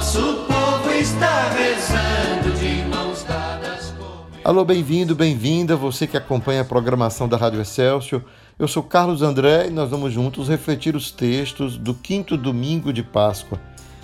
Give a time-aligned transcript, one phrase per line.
[0.00, 3.92] Nosso povo está rezando de mãos dadas.
[4.42, 8.22] Alô, bem-vindo, bem-vinda, você que acompanha a programação da Rádio Excelsior.
[8.58, 13.02] Eu sou Carlos André e nós vamos juntos refletir os textos do quinto domingo de
[13.02, 13.60] Páscoa.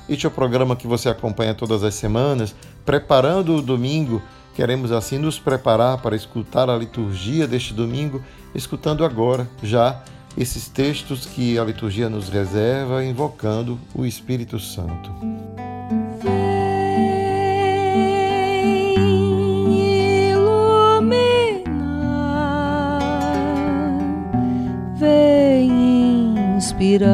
[0.07, 2.55] Este é o programa que você acompanha todas as semanas,
[2.85, 4.21] preparando o domingo.
[4.55, 8.23] Queremos assim nos preparar para escutar a liturgia deste domingo,
[8.55, 10.03] escutando agora já
[10.37, 15.11] esses textos que a liturgia nos reserva, invocando o Espírito Santo.
[26.77, 27.09] Inspirar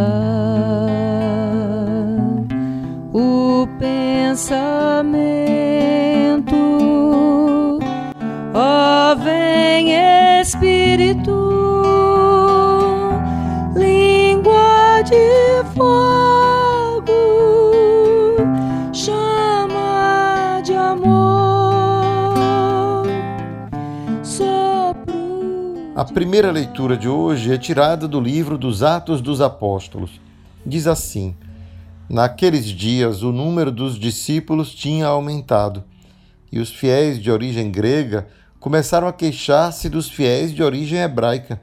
[3.13, 5.22] o pensamento.
[25.95, 30.23] A primeira leitura de hoje é tirada do livro dos Atos dos Apóstolos.
[30.65, 31.37] Diz assim:
[32.09, 35.85] Naqueles dias o número dos discípulos tinha aumentado,
[36.51, 38.27] e os fiéis de origem grega
[38.59, 41.61] começaram a queixar-se dos fiéis de origem hebraica.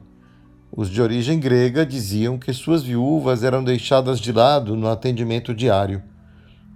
[0.71, 6.03] Os de origem grega diziam que suas viúvas eram deixadas de lado no atendimento diário.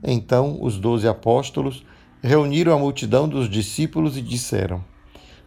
[0.04, 1.86] Então os doze apóstolos
[2.20, 4.84] reuniram a multidão dos discípulos e disseram: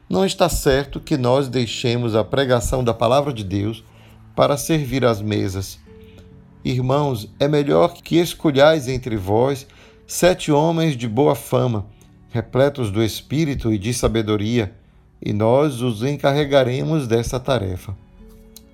[0.08, 3.84] Não está certo que nós deixemos a pregação da palavra de Deus
[4.34, 5.78] para servir às mesas.
[6.64, 9.66] Irmãos, é melhor que escolhais entre vós
[10.06, 11.86] sete homens de boa fama
[12.36, 14.74] repletos do espírito e de sabedoria,
[15.22, 17.96] e nós os encarregaremos dessa tarefa.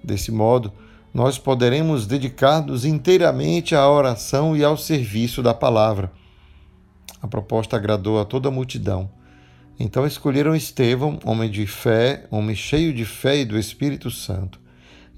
[0.02, 0.72] Desse modo,
[1.14, 6.10] nós poderemos dedicar-nos inteiramente à oração e ao serviço da palavra.
[7.20, 9.08] A proposta agradou a toda a multidão.
[9.78, 14.60] Então escolheram Estevão, homem de fé, homem cheio de fé e do Espírito Santo,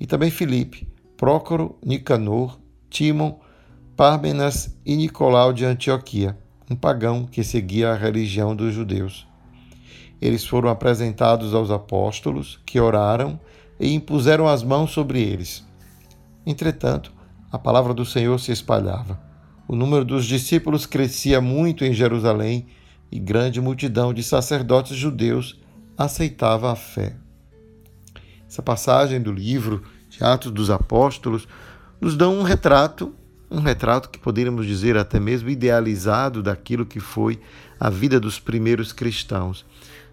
[0.01, 3.39] e também Filipe, Prócoro, Nicanor, Timon,
[3.97, 6.37] Pármenas e Nicolau de Antioquia
[6.71, 9.27] um pagão que seguia a religião dos judeus.
[10.21, 13.39] Eles foram apresentados aos apóstolos, que oraram
[13.79, 15.65] e impuseram as mãos sobre eles.
[16.47, 17.13] Entretanto,
[17.51, 19.21] a palavra do Senhor se espalhava.
[19.69, 22.67] O número dos discípulos crescia muito em Jerusalém
[23.15, 25.57] e grande multidão de sacerdotes judeus
[25.97, 27.15] aceitava a fé.
[28.49, 31.47] Essa passagem do livro de Atos dos Apóstolos
[32.01, 33.15] nos dá um retrato
[33.49, 37.39] um retrato que poderíamos dizer até mesmo idealizado daquilo que foi
[37.79, 39.65] a vida dos primeiros cristãos.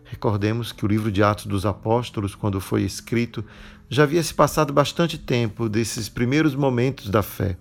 [0.03, 3.43] Recordemos que o livro de Atos dos Apóstolos, quando foi escrito,
[3.89, 7.57] já havia se passado bastante tempo desses primeiros momentos da fé.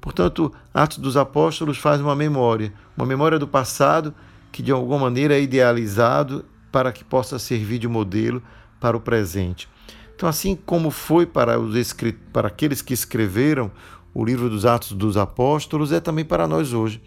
[0.00, 4.14] Portanto, Atos dos Apóstolos faz uma memória, uma memória do passado
[4.58, 8.42] que de alguma maneira é idealizado para que possa servir de modelo
[8.80, 9.68] para o presente.
[10.16, 11.94] Então, assim como foi para, os
[12.32, 13.70] para aqueles que escreveram
[14.12, 17.00] o livro dos Atos dos Apóstolos é também para nós hoje.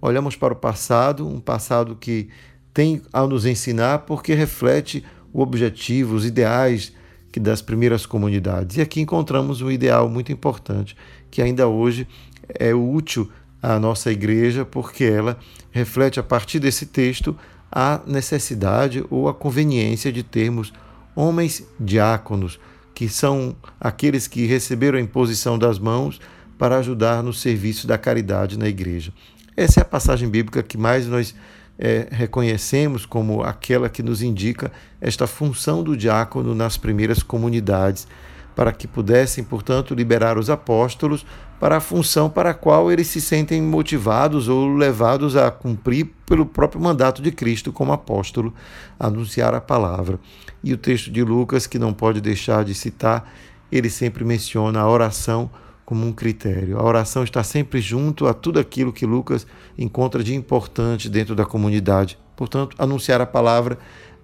[0.00, 2.28] Olhamos para o passado, um passado que
[2.72, 6.92] tem a nos ensinar porque reflete o objetivo, os ideais
[7.32, 8.76] que das primeiras comunidades.
[8.76, 10.96] E aqui encontramos um ideal muito importante
[11.32, 12.06] que ainda hoje
[12.48, 13.28] é útil
[13.62, 15.38] à nossa igreja porque ela
[15.70, 17.36] reflete a partir desse texto
[17.70, 20.72] a necessidade ou a conveniência de termos
[21.14, 22.58] homens diáconos,
[22.94, 26.20] que são aqueles que receberam a imposição das mãos
[26.58, 29.12] para ajudar no serviço da caridade na igreja.
[29.56, 31.34] Essa é a passagem bíblica que mais nós
[31.78, 34.70] é, reconhecemos como aquela que nos indica
[35.00, 38.06] esta função do diácono nas primeiras comunidades,
[38.54, 41.24] para que pudessem, portanto, liberar os apóstolos
[41.58, 46.44] para a função para a qual eles se sentem motivados ou levados a cumprir pelo
[46.44, 48.52] próprio mandato de Cristo como apóstolo,
[48.98, 50.18] anunciar a palavra.
[50.62, 53.32] E o texto de Lucas, que não pode deixar de citar,
[53.70, 55.50] ele sempre menciona a oração
[55.84, 56.78] como um critério.
[56.78, 59.46] A oração está sempre junto a tudo aquilo que Lucas
[59.78, 62.18] encontra de importante dentro da comunidade.
[62.36, 63.78] Portanto, anunciar a palavra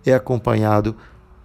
[0.05, 0.97] é acompanhado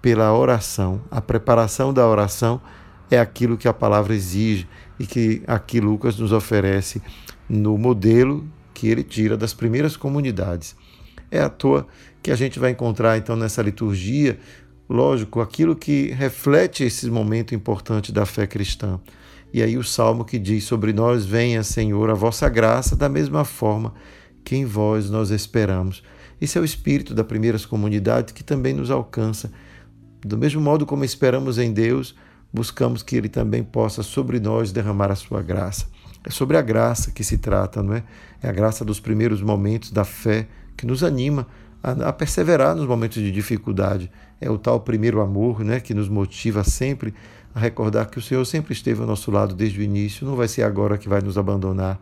[0.03, 1.01] pela oração.
[1.09, 2.61] A preparação da oração
[3.09, 4.67] é aquilo que a palavra exige
[4.99, 7.01] e que aqui Lucas nos oferece
[7.47, 10.75] no modelo que ele tira das primeiras comunidades.
[11.31, 11.87] É à toa
[12.21, 14.37] que a gente vai encontrar então nessa liturgia,
[14.89, 18.99] lógico, aquilo que reflete esse momento importante da fé cristã.
[19.53, 23.45] E aí o salmo que diz sobre nós: Venha, Senhor, a vossa graça, da mesma
[23.45, 23.93] forma
[24.43, 26.03] que em vós nós esperamos.
[26.41, 29.49] Esse é o espírito da primeiras comunidades que também nos alcança.
[30.23, 32.15] Do mesmo modo como esperamos em Deus,
[32.51, 35.87] buscamos que Ele também possa sobre nós derramar a sua graça.
[36.23, 38.03] É sobre a graça que se trata, não é?
[38.41, 40.47] É a graça dos primeiros momentos da fé
[40.77, 41.47] que nos anima
[41.83, 44.09] a, perseverar nos momentos de dificuldade.
[44.39, 47.13] É o tal primeiro amor, né, que nos motiva sempre
[47.53, 50.47] a recordar que o Senhor sempre esteve ao nosso lado desde o início, não vai
[50.47, 51.99] ser agora que vai nos abandonar.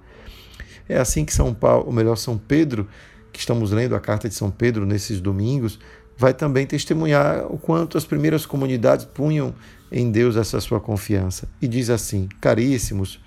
[0.88, 2.88] É assim que São Paulo, ou melhor, São Pedro,
[3.34, 5.80] que estamos lendo a carta de São Pedro nesses domingos,
[6.18, 9.54] vai também testemunhar o quanto as primeiras comunidades punham
[9.92, 11.48] em Deus essa sua confiança.
[11.62, 13.20] E diz assim: Caríssimos,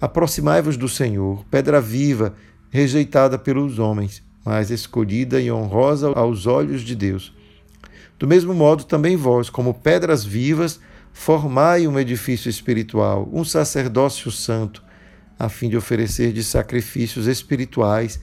[0.00, 2.34] aproximai-vos do Senhor, pedra viva,
[2.70, 7.32] rejeitada pelos homens, mas escolhida e honrosa aos olhos de Deus.
[8.18, 10.80] Do mesmo modo, também vós, como pedras vivas,
[11.12, 14.82] formai um edifício espiritual, um sacerdócio santo,
[15.38, 18.20] a fim de oferecer de sacrifícios espirituais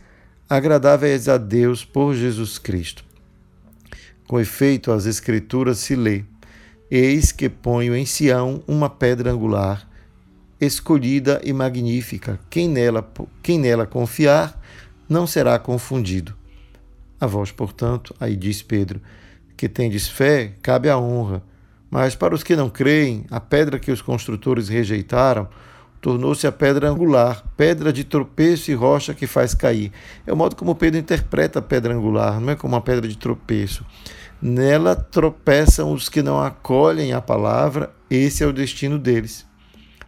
[0.49, 3.03] agradáveis a Deus por Jesus Cristo.
[4.27, 6.23] Com efeito, as Escrituras se lê:
[6.89, 9.87] Eis que ponho em Sião uma pedra angular,
[10.59, 12.39] escolhida e magnífica.
[12.49, 13.07] Quem nela,
[13.43, 14.59] quem nela confiar
[15.07, 16.33] não será confundido.
[17.19, 19.01] A vós, portanto, aí diz Pedro,
[19.55, 21.41] que tendes fé, cabe a honra.
[21.89, 25.47] Mas para os que não creem, a pedra que os construtores rejeitaram
[26.01, 29.91] tornou-se a pedra angular, pedra de tropeço e rocha que faz cair.
[30.25, 33.17] É o modo como Pedro interpreta a pedra angular, não é como uma pedra de
[33.17, 33.85] tropeço.
[34.41, 39.45] Nela tropeçam os que não acolhem a palavra, esse é o destino deles.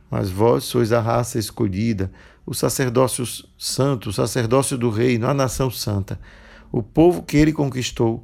[0.10, 2.12] Mas vós sois a raça escolhida,
[2.46, 3.26] o sacerdócio
[3.58, 6.20] santo, o sacerdócio do reino, a nação santa,
[6.72, 8.24] o povo que ele conquistou,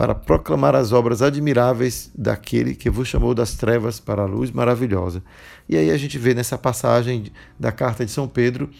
[0.00, 5.22] para proclamar as obras admiráveis daquele que vos chamou das trevas para a luz maravilhosa.
[5.68, 7.24] E aí a gente vê nessa passagem
[7.58, 8.70] da carta de São Pedro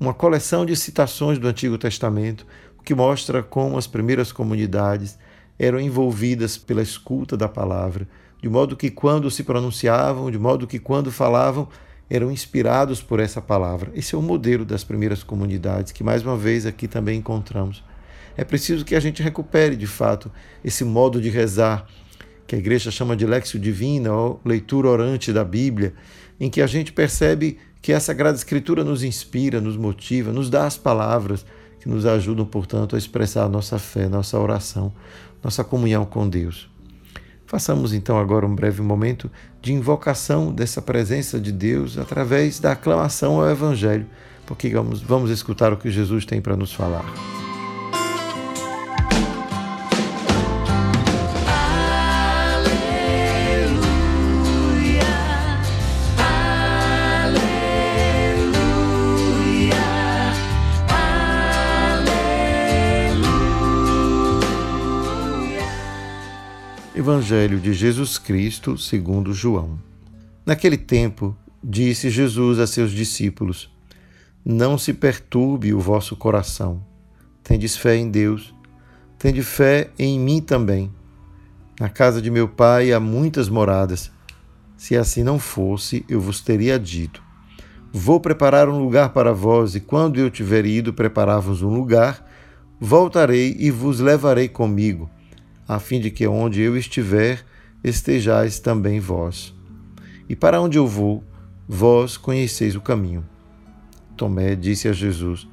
[0.00, 2.44] uma coleção de citações do Antigo Testamento,
[2.84, 5.16] que mostra como as primeiras comunidades
[5.56, 8.08] eram envolvidas pela escuta da palavra,
[8.42, 11.68] de modo que quando se pronunciavam, de modo que quando falavam,
[12.10, 13.92] eram inspirados por essa palavra.
[13.94, 17.93] Esse é o modelo das primeiras comunidades que mais uma vez aqui também encontramos.
[18.36, 20.30] É preciso que a gente recupere, de fato,
[20.64, 21.86] esse modo de rezar,
[22.46, 25.94] que a igreja chama de lexio divina, ou leitura orante da Bíblia,
[26.38, 30.66] em que a gente percebe que a Sagrada Escritura nos inspira, nos motiva, nos dá
[30.66, 31.44] as palavras
[31.80, 34.92] que nos ajudam, portanto, a expressar a nossa fé, nossa oração,
[35.42, 36.68] nossa comunhão com Deus.
[37.46, 43.40] Façamos então agora um breve momento de invocação dessa presença de Deus através da aclamação
[43.40, 44.06] ao Evangelho,
[44.46, 47.04] porque vamos, vamos escutar o que Jesus tem para nos falar.
[67.04, 69.78] Evangelho de Jesus Cristo, segundo João.
[70.46, 73.70] Naquele tempo, disse Jesus a seus discípulos:
[74.42, 76.82] Não se perturbe o vosso coração.
[77.42, 78.54] Tendes fé em Deus,
[79.18, 80.90] tende fé em mim também.
[81.78, 84.10] Na casa de meu pai há muitas moradas.
[84.74, 87.22] Se assim não fosse, eu vos teria dito:
[87.92, 92.26] Vou preparar um lugar para vós, e quando eu tiver ido preparar-vos um lugar,
[92.80, 95.10] voltarei e vos levarei comigo
[95.66, 97.44] a fim de que onde eu estiver,
[97.82, 99.54] estejais também vós.
[100.28, 101.22] E para onde eu vou,
[101.68, 103.24] vós conheceis o caminho.
[104.16, 105.48] Tomé disse a Jesus: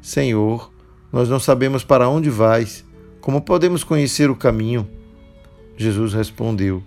[0.00, 0.72] Senhor,
[1.12, 2.84] nós não sabemos para onde vais,
[3.20, 4.88] como podemos conhecer o caminho?
[5.76, 6.82] Jesus respondeu: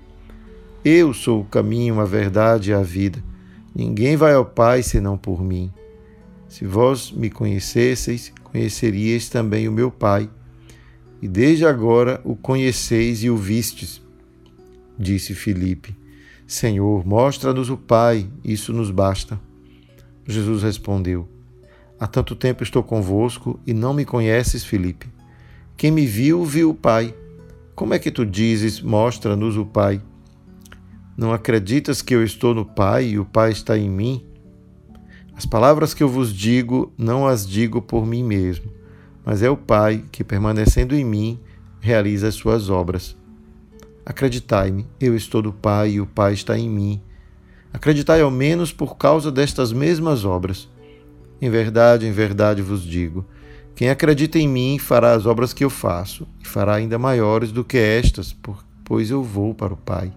[0.84, 3.24] Eu sou o caminho, a verdade e a vida.
[3.74, 5.72] Ninguém vai ao Pai senão por mim.
[6.48, 10.29] Se vós me conhecesseis, conheceríeis também o meu Pai
[11.22, 14.01] e desde agora o conheceis e o vistes.
[14.98, 15.95] Disse Filipe:
[16.48, 19.39] Senhor, mostra-nos o Pai, isso nos basta.
[20.27, 21.27] Jesus respondeu:
[22.00, 25.07] Há tanto tempo estou convosco e não me conheces, Filipe.
[25.77, 27.13] Quem me viu, viu o Pai.
[27.74, 30.01] Como é que tu dizes, mostra-nos o Pai?
[31.17, 34.25] Não acreditas que eu estou no Pai e o Pai está em mim?
[35.36, 38.72] As palavras que eu vos digo, não as digo por mim mesmo
[39.25, 41.39] mas é o Pai que, permanecendo em mim,
[41.82, 43.17] realiza as suas obras.
[44.05, 47.01] Acreditai-me, eu estou do Pai e o Pai está em mim.
[47.74, 50.70] Acreditai ao menos por causa destas mesmas obras.
[51.41, 53.25] Em verdade, em verdade vos digo:
[53.75, 57.63] Quem acredita em mim fará as obras que eu faço, e fará ainda maiores do
[57.63, 58.36] que estas,
[58.84, 60.13] pois eu vou para o Pai.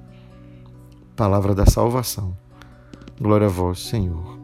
[1.17, 2.37] Palavra da salvação.
[3.21, 4.38] Glória a vós, Senhor.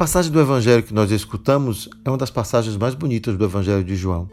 [0.00, 3.94] Passagem do Evangelho que nós escutamos é uma das passagens mais bonitas do Evangelho de
[3.94, 4.30] João,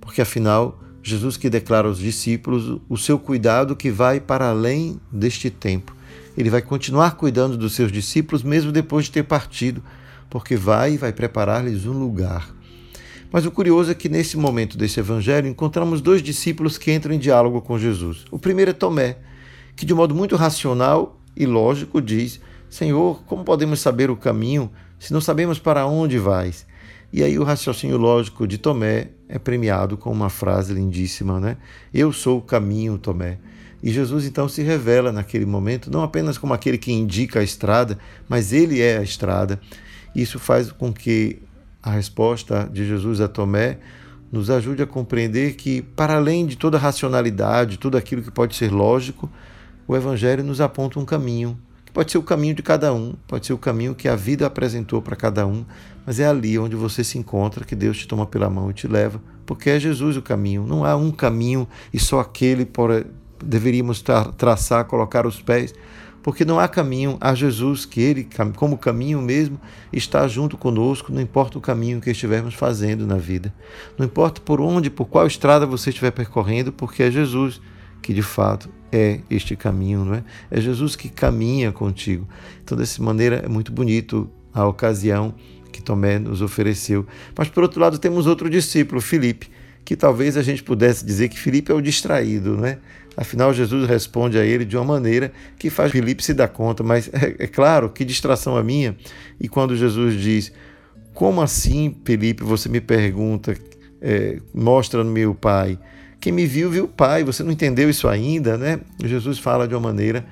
[0.00, 5.50] porque afinal, Jesus que declara aos discípulos o seu cuidado que vai para além deste
[5.50, 5.92] tempo.
[6.36, 9.82] Ele vai continuar cuidando dos seus discípulos mesmo depois de ter partido,
[10.30, 12.54] porque vai e vai preparar-lhes um lugar.
[13.32, 17.18] Mas o curioso é que nesse momento desse evangelho encontramos dois discípulos que entram em
[17.18, 18.24] diálogo com Jesus.
[18.30, 19.18] O primeiro é Tomé,
[19.74, 25.12] que de modo muito racional e lógico diz: Senhor, como podemos saber o caminho se
[25.12, 26.66] não sabemos para onde vais?
[27.12, 31.56] E aí o raciocínio lógico de Tomé é premiado com uma frase lindíssima, né?
[31.92, 33.38] Eu sou o caminho, Tomé.
[33.82, 37.98] E Jesus então se revela naquele momento não apenas como aquele que indica a estrada,
[38.28, 39.60] mas ele é a estrada.
[40.14, 41.40] Isso faz com que
[41.82, 43.78] a resposta de Jesus a Tomé
[44.30, 48.70] nos ajude a compreender que, para além de toda racionalidade, tudo aquilo que pode ser
[48.70, 49.30] lógico,
[49.86, 51.58] o Evangelho nos aponta um caminho,
[51.98, 55.02] pode ser o caminho de cada um, pode ser o caminho que a vida apresentou
[55.02, 55.64] para cada um,
[56.06, 58.86] mas é ali onde você se encontra que Deus te toma pela mão e te
[58.86, 60.64] leva, porque é Jesus o caminho.
[60.64, 63.04] Não há um caminho e só aquele por,
[63.42, 64.00] deveríamos
[64.36, 65.74] traçar, colocar os pés,
[66.22, 69.60] porque não há caminho a Jesus que ele, como caminho mesmo,
[69.92, 73.52] está junto conosco, não importa o caminho que estivermos fazendo na vida.
[73.98, 77.60] Não importa por onde, por qual estrada você estiver percorrendo, porque é Jesus
[78.00, 80.24] que de fato é este caminho, não é?
[80.50, 82.28] É Jesus que caminha contigo.
[82.62, 85.34] Então, dessa maneira, é muito bonito a ocasião
[85.72, 87.06] que Tomé nos ofereceu.
[87.36, 89.50] Mas, por outro lado, temos outro discípulo, Filipe,
[89.84, 92.78] que talvez a gente pudesse dizer que Filipe é o distraído, não é?
[93.16, 97.08] Afinal, Jesus responde a ele de uma maneira que faz Filipe se dar conta, mas
[97.12, 98.96] é, é claro, que distração a minha.
[99.40, 100.52] E quando Jesus diz:
[101.14, 103.56] Como assim, Filipe, você me pergunta,
[104.00, 105.78] é, mostra-me o Pai?
[106.20, 107.22] Quem me viu, viu o Pai.
[107.24, 108.80] Você não entendeu isso ainda, né?
[109.02, 110.26] Jesus fala de uma maneira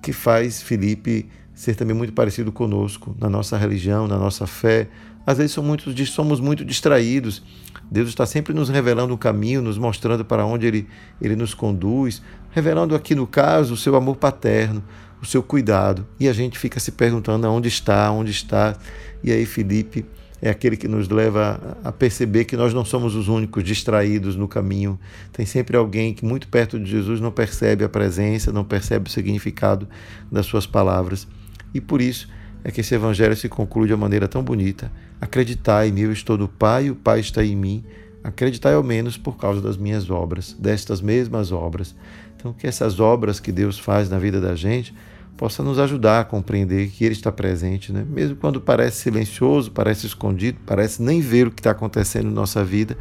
[0.00, 4.88] que faz Felipe ser também muito parecido conosco, na nossa religião, na nossa fé.
[5.26, 7.42] Às vezes somos muito, somos muito distraídos.
[7.90, 10.88] Deus está sempre nos revelando um caminho, nos mostrando para onde Ele,
[11.20, 14.82] Ele nos conduz, revelando aqui no caso o seu amor paterno,
[15.20, 16.06] o seu cuidado.
[16.18, 18.76] E a gente fica se perguntando onde está, onde está.
[19.22, 20.04] E aí Felipe
[20.42, 24.48] é aquele que nos leva a perceber que nós não somos os únicos distraídos no
[24.48, 24.98] caminho.
[25.32, 29.12] Tem sempre alguém que, muito perto de Jesus, não percebe a presença, não percebe o
[29.12, 29.88] significado
[30.32, 31.28] das suas palavras.
[31.72, 32.28] E por isso
[32.64, 34.90] é que esse evangelho se conclui de uma maneira tão bonita.
[35.20, 37.84] Acreditai em mim, eu estou no Pai, o Pai está em mim.
[38.24, 41.94] Acreditai ao menos por causa das minhas obras, destas mesmas obras.
[42.36, 44.92] Então, que essas obras que Deus faz na vida da gente
[45.36, 48.04] possa nos ajudar a compreender que Ele está presente, né?
[48.08, 52.64] mesmo quando parece silencioso, parece escondido, parece nem ver o que está acontecendo na nossa
[52.64, 52.96] vida,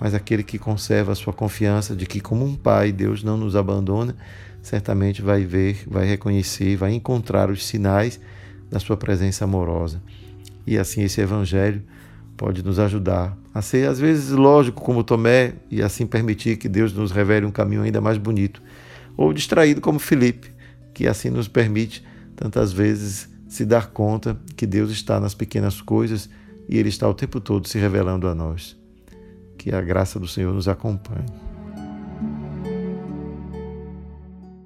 [0.00, 3.56] mas aquele que conserva a sua confiança de que, como um Pai, Deus não nos
[3.56, 4.16] abandona,
[4.62, 8.20] certamente vai ver, vai reconhecer, vai encontrar os sinais
[8.70, 10.00] da sua presença amorosa.
[10.66, 11.82] E assim esse Evangelho
[12.36, 16.92] pode nos ajudar a ser, às vezes, lógico como Tomé e assim permitir que Deus
[16.92, 18.62] nos revele um caminho ainda mais bonito,
[19.16, 20.57] ou distraído como Felipe
[20.98, 26.28] que assim nos permite tantas vezes se dar conta que Deus está nas pequenas coisas
[26.68, 28.76] e Ele está o tempo todo se revelando a nós.
[29.56, 31.24] Que a graça do Senhor nos acompanhe.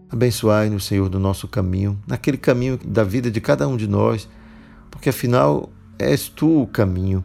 [0.09, 4.27] Abençoai-nos, Senhor, no nosso caminho, naquele caminho da vida de cada um de nós,
[4.91, 7.23] porque afinal és tu o caminho.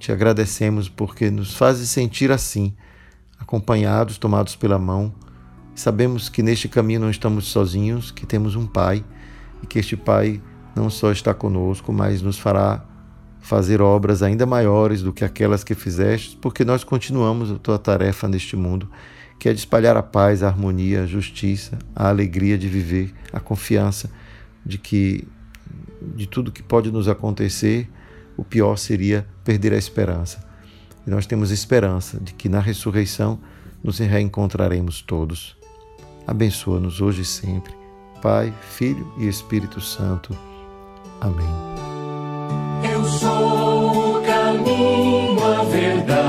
[0.00, 2.74] Te agradecemos porque nos fazes sentir assim,
[3.38, 5.14] acompanhados, tomados pela mão
[5.74, 9.04] Sabemos que neste caminho não estamos sozinhos, que temos um Pai
[9.62, 10.40] e que este Pai
[10.76, 12.84] não só está conosco, mas nos fará
[13.40, 18.28] fazer obras ainda maiores do que aquelas que fizeste, porque nós continuamos a tua tarefa
[18.28, 18.88] neste mundo,
[19.38, 23.40] que é de espalhar a paz, a harmonia, a justiça, a alegria de viver, a
[23.40, 24.10] confiança
[24.64, 25.26] de que
[26.14, 27.88] de tudo que pode nos acontecer,
[28.36, 30.44] o pior seria perder a esperança.
[31.06, 33.40] E nós temos esperança de que na ressurreição
[33.82, 35.56] nos reencontraremos todos.
[36.26, 37.74] Abençoa-nos hoje e sempre.
[38.20, 40.36] Pai, Filho e Espírito Santo.
[41.20, 41.46] Amém.
[42.92, 46.21] Eu sou o caminho, a verdade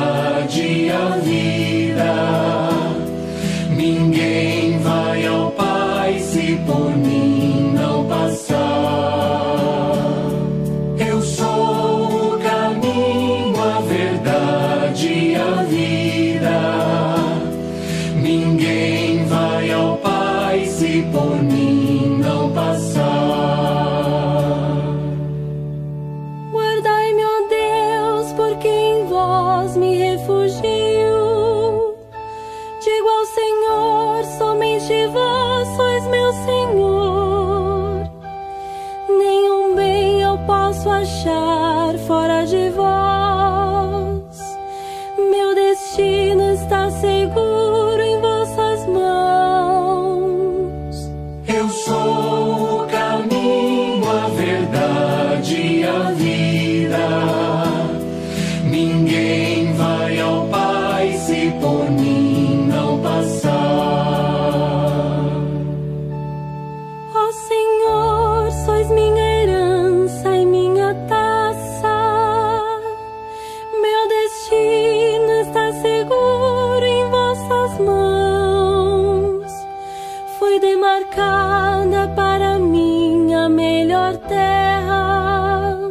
[80.54, 85.90] Foi demarcada para mim a melhor terra.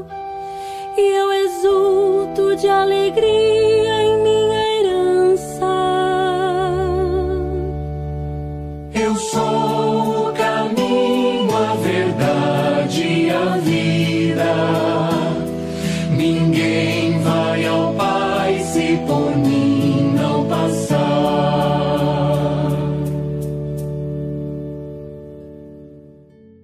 [0.97, 3.62] E eu exulto de alegria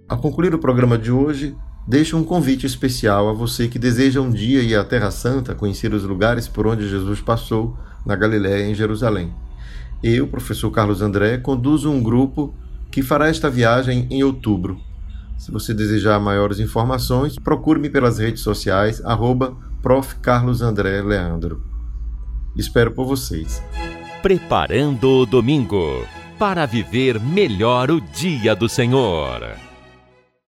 [0.08, 1.54] A concluir o programa de hoje,
[1.86, 5.92] deixo um convite especial a você que deseja um dia ir à Terra Santa, conhecer
[5.92, 9.34] os lugares por onde Jesus passou na Galiléia em Jerusalém.
[10.02, 12.54] Eu, professor Carlos André, conduzo um grupo
[12.90, 14.80] que fará esta viagem em outubro.
[15.36, 19.54] Se você desejar maiores informações, procure-me pelas redes sociais, arroba.
[22.56, 23.62] Espero por vocês.
[24.22, 26.02] Preparando o domingo
[26.38, 29.67] para viver melhor o dia do Senhor.